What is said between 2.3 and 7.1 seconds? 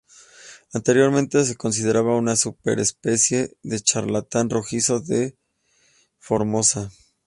subespecie del charlatán rojizo de Formosa.